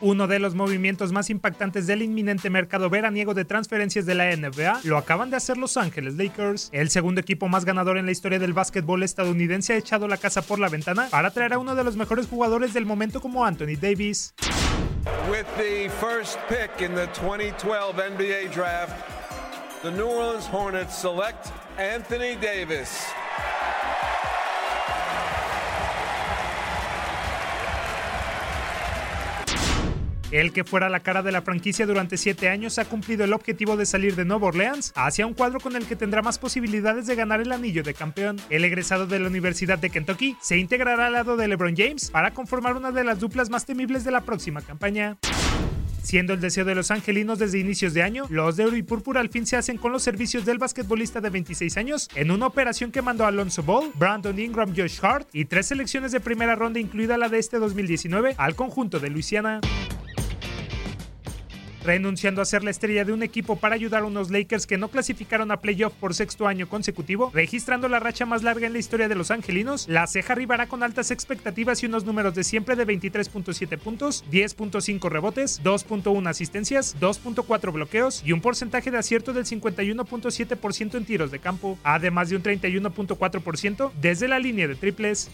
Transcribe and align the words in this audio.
Uno 0.00 0.26
de 0.26 0.38
los 0.38 0.54
movimientos 0.54 1.12
más 1.12 1.30
impactantes 1.30 1.86
del 1.86 2.02
inminente 2.02 2.50
mercado 2.50 2.90
veraniego 2.90 3.34
de 3.34 3.44
transferencias 3.44 4.06
de 4.06 4.14
la 4.14 4.34
NBA 4.36 4.80
lo 4.84 4.98
acaban 4.98 5.30
de 5.30 5.36
hacer 5.36 5.56
Los 5.56 5.76
Ángeles 5.76 6.14
Lakers. 6.14 6.68
El 6.72 6.90
segundo 6.90 7.20
equipo 7.20 7.48
más 7.48 7.64
ganador 7.64 7.98
en 7.98 8.06
la 8.06 8.12
historia 8.12 8.38
del 8.38 8.52
básquetbol 8.52 9.02
estadounidense 9.02 9.72
ha 9.72 9.76
echado 9.76 10.08
la 10.08 10.16
casa 10.16 10.42
por 10.42 10.58
la 10.58 10.68
ventana 10.68 11.08
para 11.10 11.30
traer 11.30 11.54
a 11.54 11.58
uno 11.58 11.74
de 11.74 11.84
los 11.84 11.96
mejores 11.96 12.26
jugadores 12.26 12.74
del 12.74 12.86
momento 12.86 13.20
como 13.20 13.44
Anthony 13.44 13.76
Davis. 13.80 14.34
Pick 16.48 16.80
in 16.80 16.94
the 16.94 17.06
2012 17.14 17.94
NBA 17.96 18.50
Anthony 21.78 22.36
Davis. 22.40 23.23
El 30.34 30.52
que 30.52 30.64
fuera 30.64 30.88
la 30.88 30.98
cara 30.98 31.22
de 31.22 31.30
la 31.30 31.42
franquicia 31.42 31.86
durante 31.86 32.16
7 32.16 32.48
años 32.48 32.80
ha 32.80 32.86
cumplido 32.86 33.22
el 33.22 33.32
objetivo 33.32 33.76
de 33.76 33.86
salir 33.86 34.16
de 34.16 34.24
Nueva 34.24 34.48
Orleans 34.48 34.92
hacia 34.96 35.28
un 35.28 35.32
cuadro 35.32 35.60
con 35.60 35.76
el 35.76 35.86
que 35.86 35.94
tendrá 35.94 36.22
más 36.22 36.40
posibilidades 36.40 37.06
de 37.06 37.14
ganar 37.14 37.40
el 37.40 37.52
anillo 37.52 37.84
de 37.84 37.94
campeón. 37.94 38.40
El 38.50 38.64
egresado 38.64 39.06
de 39.06 39.20
la 39.20 39.28
Universidad 39.28 39.78
de 39.78 39.90
Kentucky 39.90 40.36
se 40.40 40.58
integrará 40.58 41.06
al 41.06 41.12
lado 41.12 41.36
de 41.36 41.46
LeBron 41.46 41.76
James 41.76 42.10
para 42.10 42.32
conformar 42.32 42.74
una 42.74 42.90
de 42.90 43.04
las 43.04 43.20
duplas 43.20 43.48
más 43.48 43.64
temibles 43.64 44.02
de 44.02 44.10
la 44.10 44.22
próxima 44.22 44.60
campaña. 44.60 45.18
Siendo 46.02 46.34
el 46.34 46.40
deseo 46.40 46.64
de 46.64 46.74
los 46.74 46.90
angelinos 46.90 47.38
desde 47.38 47.60
inicios 47.60 47.94
de 47.94 48.02
año, 48.02 48.26
los 48.28 48.56
de 48.56 48.64
oro 48.64 48.76
y 48.76 48.82
púrpura 48.82 49.20
al 49.20 49.28
fin 49.28 49.46
se 49.46 49.56
hacen 49.56 49.78
con 49.78 49.92
los 49.92 50.02
servicios 50.02 50.44
del 50.44 50.58
basquetbolista 50.58 51.20
de 51.20 51.30
26 51.30 51.76
años 51.76 52.08
en 52.16 52.32
una 52.32 52.48
operación 52.48 52.90
que 52.90 53.02
mandó 53.02 53.24
Alonso 53.24 53.62
Ball, 53.62 53.92
Brandon 53.94 54.36
Ingram, 54.36 54.74
Josh 54.76 54.98
Hart 55.00 55.28
y 55.32 55.44
tres 55.44 55.66
selecciones 55.66 56.10
de 56.10 56.18
primera 56.18 56.56
ronda, 56.56 56.80
incluida 56.80 57.16
la 57.16 57.28
de 57.28 57.38
este 57.38 57.60
2019, 57.60 58.34
al 58.36 58.56
conjunto 58.56 58.98
de 58.98 59.10
Luisiana 59.10 59.60
renunciando 61.84 62.42
a 62.42 62.44
ser 62.44 62.64
la 62.64 62.70
estrella 62.70 63.04
de 63.04 63.12
un 63.12 63.22
equipo 63.22 63.56
para 63.56 63.74
ayudar 63.74 64.02
a 64.02 64.06
unos 64.06 64.30
Lakers 64.30 64.66
que 64.66 64.78
no 64.78 64.88
clasificaron 64.88 65.50
a 65.50 65.60
playoff 65.60 65.92
por 65.94 66.14
sexto 66.14 66.46
año 66.46 66.68
consecutivo, 66.68 67.30
registrando 67.32 67.88
la 67.88 68.00
racha 68.00 68.26
más 68.26 68.42
larga 68.42 68.66
en 68.66 68.72
la 68.72 68.78
historia 68.78 69.08
de 69.08 69.14
los 69.14 69.30
angelinos, 69.30 69.86
la 69.88 70.06
ceja 70.06 70.32
arribará 70.32 70.66
con 70.66 70.82
altas 70.82 71.10
expectativas 71.10 71.82
y 71.82 71.86
unos 71.86 72.04
números 72.04 72.34
de 72.34 72.44
siempre 72.44 72.76
de 72.76 72.86
23.7 72.86 73.78
puntos, 73.78 74.24
10.5 74.30 75.08
rebotes, 75.08 75.62
2.1 75.62 76.28
asistencias, 76.28 76.96
2.4 77.00 77.72
bloqueos 77.72 78.22
y 78.24 78.32
un 78.32 78.40
porcentaje 78.40 78.90
de 78.90 78.98
acierto 78.98 79.32
del 79.32 79.44
51.7% 79.44 80.96
en 80.96 81.04
tiros 81.04 81.30
de 81.30 81.38
campo, 81.38 81.78
además 81.84 82.30
de 82.30 82.36
un 82.36 82.42
31.4% 82.42 83.92
desde 84.00 84.28
la 84.28 84.38
línea 84.38 84.68
de 84.68 84.74
triples. 84.74 85.30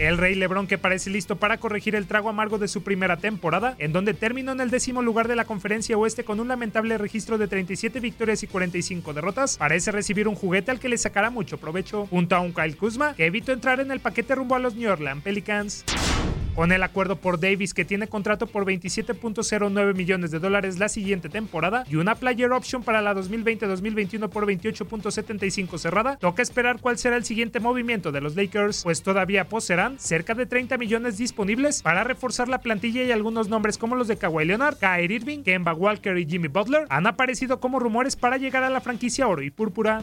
El 0.00 0.16
Rey 0.16 0.34
Lebron 0.34 0.66
que 0.66 0.78
parece 0.78 1.10
listo 1.10 1.36
para 1.36 1.58
corregir 1.58 1.94
el 1.94 2.06
trago 2.06 2.30
amargo 2.30 2.56
de 2.56 2.68
su 2.68 2.82
primera 2.82 3.18
temporada, 3.18 3.76
en 3.78 3.92
donde 3.92 4.14
terminó 4.14 4.52
en 4.52 4.60
el 4.62 4.70
décimo 4.70 5.02
lugar 5.02 5.28
de 5.28 5.36
la 5.36 5.44
conferencia 5.44 5.98
oeste 5.98 6.24
con 6.24 6.40
un 6.40 6.48
lamentable 6.48 6.96
registro 6.96 7.36
de 7.36 7.48
37 7.48 8.00
victorias 8.00 8.42
y 8.42 8.46
45 8.46 9.12
derrotas, 9.12 9.58
parece 9.58 9.92
recibir 9.92 10.26
un 10.26 10.36
juguete 10.36 10.70
al 10.70 10.80
que 10.80 10.88
le 10.88 10.96
sacará 10.96 11.28
mucho 11.28 11.58
provecho, 11.58 12.06
junto 12.06 12.34
a 12.34 12.40
un 12.40 12.54
Kyle 12.54 12.78
Kuzma 12.78 13.12
que 13.14 13.26
evitó 13.26 13.52
entrar 13.52 13.78
en 13.80 13.90
el 13.90 14.00
paquete 14.00 14.34
rumbo 14.34 14.54
a 14.54 14.58
los 14.58 14.74
New 14.74 14.90
Orleans 14.90 15.22
Pelicans. 15.22 15.84
Con 16.54 16.72
el 16.72 16.82
acuerdo 16.82 17.16
por 17.16 17.40
Davis 17.40 17.72
que 17.72 17.84
tiene 17.84 18.08
contrato 18.08 18.46
por 18.46 18.66
27.09 18.66 19.94
millones 19.94 20.30
de 20.30 20.38
dólares 20.38 20.78
la 20.78 20.88
siguiente 20.88 21.28
temporada 21.28 21.84
y 21.88 21.96
una 21.96 22.16
player 22.16 22.52
option 22.52 22.82
para 22.82 23.00
la 23.00 23.14
2020-2021 23.14 24.28
por 24.28 24.46
28.75 24.46 25.78
cerrada, 25.78 26.16
toca 26.16 26.42
esperar 26.42 26.80
cuál 26.80 26.98
será 26.98 27.16
el 27.16 27.24
siguiente 27.24 27.60
movimiento 27.60 28.12
de 28.12 28.20
los 28.20 28.36
Lakers, 28.36 28.82
pues 28.82 29.02
todavía 29.02 29.48
poseerán 29.48 29.98
cerca 29.98 30.34
de 30.34 30.46
30 30.46 30.76
millones 30.76 31.18
disponibles 31.18 31.82
para 31.82 32.04
reforzar 32.04 32.48
la 32.48 32.60
plantilla 32.60 33.04
y 33.04 33.12
algunos 33.12 33.48
nombres 33.48 33.78
como 33.78 33.96
los 33.96 34.08
de 34.08 34.16
Kawhi 34.16 34.44
Leonard, 34.44 34.76
Kyrie 34.78 35.16
Irving, 35.16 35.42
Kemba 35.42 35.72
Walker 35.72 36.18
y 36.18 36.26
Jimmy 36.26 36.48
Butler 36.48 36.86
han 36.90 37.06
aparecido 37.06 37.60
como 37.60 37.78
rumores 37.78 38.16
para 38.16 38.36
llegar 38.36 38.64
a 38.64 38.70
la 38.70 38.80
franquicia 38.80 39.28
oro 39.28 39.42
y 39.42 39.50
púrpura. 39.50 40.02